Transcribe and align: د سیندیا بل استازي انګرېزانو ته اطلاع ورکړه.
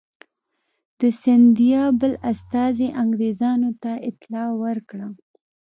د 0.99 1.01
سیندیا 1.21 1.83
بل 1.99 2.13
استازي 2.31 2.87
انګرېزانو 3.01 3.69
ته 3.81 3.91
اطلاع 4.09 4.49
ورکړه. 4.63 5.07